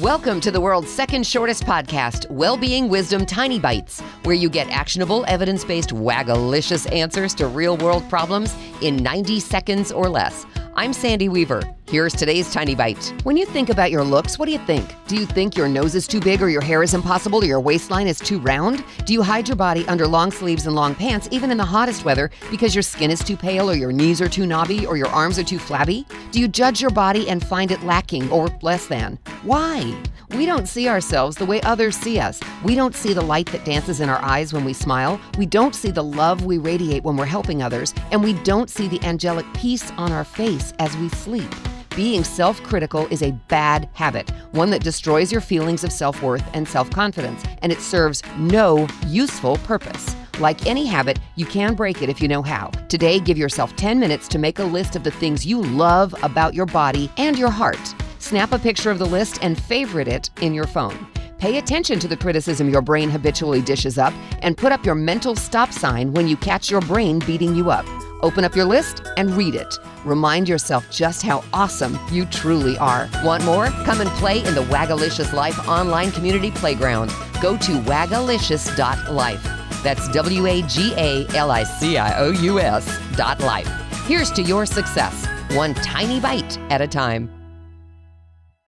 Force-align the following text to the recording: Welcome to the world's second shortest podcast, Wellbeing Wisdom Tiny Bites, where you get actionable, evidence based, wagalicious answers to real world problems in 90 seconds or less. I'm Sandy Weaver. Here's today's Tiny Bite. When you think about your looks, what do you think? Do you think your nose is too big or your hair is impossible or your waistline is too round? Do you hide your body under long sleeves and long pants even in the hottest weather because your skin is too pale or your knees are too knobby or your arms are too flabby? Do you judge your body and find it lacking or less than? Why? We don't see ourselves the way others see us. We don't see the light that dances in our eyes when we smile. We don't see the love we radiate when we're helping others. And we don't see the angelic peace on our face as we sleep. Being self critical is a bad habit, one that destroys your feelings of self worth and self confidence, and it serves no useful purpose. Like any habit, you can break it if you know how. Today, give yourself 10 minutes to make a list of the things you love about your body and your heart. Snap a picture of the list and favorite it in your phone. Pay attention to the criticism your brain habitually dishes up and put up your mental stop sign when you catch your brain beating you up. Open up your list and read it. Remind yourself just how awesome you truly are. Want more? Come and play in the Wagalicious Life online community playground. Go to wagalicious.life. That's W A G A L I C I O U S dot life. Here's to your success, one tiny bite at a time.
Welcome 0.00 0.42
to 0.42 0.50
the 0.50 0.60
world's 0.60 0.90
second 0.90 1.26
shortest 1.26 1.64
podcast, 1.64 2.30
Wellbeing 2.30 2.90
Wisdom 2.90 3.24
Tiny 3.24 3.58
Bites, 3.58 4.02
where 4.24 4.34
you 4.34 4.50
get 4.50 4.68
actionable, 4.68 5.24
evidence 5.26 5.64
based, 5.64 5.88
wagalicious 5.88 6.92
answers 6.92 7.32
to 7.36 7.46
real 7.46 7.78
world 7.78 8.06
problems 8.10 8.54
in 8.82 8.98
90 8.98 9.40
seconds 9.40 9.90
or 9.90 10.10
less. 10.10 10.44
I'm 10.78 10.92
Sandy 10.92 11.30
Weaver. 11.30 11.62
Here's 11.88 12.12
today's 12.12 12.52
Tiny 12.52 12.74
Bite. 12.74 13.14
When 13.22 13.34
you 13.38 13.46
think 13.46 13.70
about 13.70 13.90
your 13.90 14.04
looks, 14.04 14.38
what 14.38 14.44
do 14.44 14.52
you 14.52 14.58
think? 14.58 14.94
Do 15.06 15.16
you 15.16 15.24
think 15.24 15.56
your 15.56 15.68
nose 15.68 15.94
is 15.94 16.06
too 16.06 16.20
big 16.20 16.42
or 16.42 16.50
your 16.50 16.60
hair 16.60 16.82
is 16.82 16.92
impossible 16.92 17.42
or 17.42 17.46
your 17.46 17.60
waistline 17.60 18.06
is 18.06 18.18
too 18.18 18.38
round? 18.40 18.84
Do 19.06 19.14
you 19.14 19.22
hide 19.22 19.48
your 19.48 19.56
body 19.56 19.88
under 19.88 20.06
long 20.06 20.30
sleeves 20.30 20.66
and 20.66 20.76
long 20.76 20.94
pants 20.94 21.30
even 21.30 21.50
in 21.50 21.56
the 21.56 21.64
hottest 21.64 22.04
weather 22.04 22.30
because 22.50 22.74
your 22.74 22.82
skin 22.82 23.10
is 23.10 23.20
too 23.20 23.38
pale 23.38 23.70
or 23.70 23.74
your 23.74 23.90
knees 23.90 24.20
are 24.20 24.28
too 24.28 24.44
knobby 24.44 24.84
or 24.84 24.98
your 24.98 25.08
arms 25.08 25.38
are 25.38 25.44
too 25.44 25.58
flabby? 25.58 26.04
Do 26.30 26.40
you 26.40 26.46
judge 26.46 26.82
your 26.82 26.90
body 26.90 27.26
and 27.30 27.42
find 27.42 27.70
it 27.70 27.82
lacking 27.82 28.30
or 28.30 28.48
less 28.60 28.86
than? 28.86 29.18
Why? 29.44 29.96
We 30.30 30.44
don't 30.44 30.66
see 30.66 30.88
ourselves 30.88 31.36
the 31.36 31.46
way 31.46 31.60
others 31.62 31.96
see 31.96 32.18
us. 32.18 32.40
We 32.64 32.74
don't 32.74 32.94
see 32.94 33.12
the 33.12 33.22
light 33.22 33.46
that 33.52 33.64
dances 33.64 34.00
in 34.00 34.08
our 34.08 34.22
eyes 34.22 34.52
when 34.52 34.64
we 34.64 34.72
smile. 34.72 35.20
We 35.38 35.46
don't 35.46 35.74
see 35.74 35.90
the 35.90 36.02
love 36.02 36.44
we 36.44 36.58
radiate 36.58 37.04
when 37.04 37.16
we're 37.16 37.26
helping 37.26 37.62
others. 37.62 37.94
And 38.10 38.22
we 38.22 38.32
don't 38.42 38.68
see 38.68 38.88
the 38.88 39.02
angelic 39.04 39.46
peace 39.54 39.90
on 39.92 40.12
our 40.12 40.24
face 40.24 40.72
as 40.78 40.96
we 40.96 41.08
sleep. 41.10 41.52
Being 41.94 42.24
self 42.24 42.62
critical 42.62 43.06
is 43.06 43.22
a 43.22 43.32
bad 43.48 43.88
habit, 43.94 44.28
one 44.52 44.68
that 44.70 44.84
destroys 44.84 45.32
your 45.32 45.40
feelings 45.40 45.82
of 45.82 45.92
self 45.92 46.20
worth 46.22 46.44
and 46.52 46.68
self 46.68 46.90
confidence, 46.90 47.42
and 47.62 47.72
it 47.72 47.80
serves 47.80 48.22
no 48.36 48.86
useful 49.06 49.56
purpose. 49.58 50.14
Like 50.38 50.66
any 50.66 50.84
habit, 50.84 51.18
you 51.36 51.46
can 51.46 51.74
break 51.74 52.02
it 52.02 52.10
if 52.10 52.20
you 52.20 52.28
know 52.28 52.42
how. 52.42 52.66
Today, 52.88 53.18
give 53.18 53.38
yourself 53.38 53.74
10 53.76 53.98
minutes 53.98 54.28
to 54.28 54.38
make 54.38 54.58
a 54.58 54.64
list 54.64 54.94
of 54.94 55.04
the 55.04 55.10
things 55.10 55.46
you 55.46 55.62
love 55.62 56.14
about 56.22 56.52
your 56.52 56.66
body 56.66 57.10
and 57.16 57.38
your 57.38 57.50
heart. 57.50 57.94
Snap 58.26 58.50
a 58.50 58.58
picture 58.58 58.90
of 58.90 58.98
the 58.98 59.06
list 59.06 59.38
and 59.40 59.56
favorite 59.56 60.08
it 60.08 60.30
in 60.40 60.52
your 60.52 60.66
phone. 60.66 61.06
Pay 61.38 61.58
attention 61.58 62.00
to 62.00 62.08
the 62.08 62.16
criticism 62.16 62.68
your 62.68 62.82
brain 62.82 63.08
habitually 63.08 63.62
dishes 63.62 63.98
up 63.98 64.12
and 64.42 64.56
put 64.56 64.72
up 64.72 64.84
your 64.84 64.96
mental 64.96 65.36
stop 65.36 65.70
sign 65.70 66.12
when 66.12 66.26
you 66.26 66.36
catch 66.36 66.68
your 66.68 66.80
brain 66.80 67.20
beating 67.20 67.54
you 67.54 67.70
up. 67.70 67.86
Open 68.22 68.42
up 68.42 68.56
your 68.56 68.64
list 68.64 69.02
and 69.16 69.30
read 69.36 69.54
it. 69.54 69.72
Remind 70.04 70.48
yourself 70.48 70.90
just 70.90 71.22
how 71.22 71.44
awesome 71.52 71.96
you 72.10 72.24
truly 72.24 72.76
are. 72.78 73.08
Want 73.22 73.44
more? 73.44 73.66
Come 73.84 74.00
and 74.00 74.10
play 74.18 74.38
in 74.38 74.56
the 74.56 74.64
Wagalicious 74.64 75.32
Life 75.32 75.68
online 75.68 76.10
community 76.10 76.50
playground. 76.50 77.12
Go 77.40 77.56
to 77.56 77.80
wagalicious.life. 77.82 79.44
That's 79.84 80.08
W 80.08 80.46
A 80.46 80.62
G 80.62 80.92
A 80.96 81.28
L 81.36 81.52
I 81.52 81.62
C 81.62 81.96
I 81.96 82.18
O 82.18 82.32
U 82.32 82.58
S 82.58 83.00
dot 83.16 83.38
life. 83.38 83.68
Here's 84.06 84.32
to 84.32 84.42
your 84.42 84.66
success, 84.66 85.28
one 85.54 85.74
tiny 85.74 86.18
bite 86.18 86.58
at 86.72 86.80
a 86.80 86.88
time. 86.88 87.30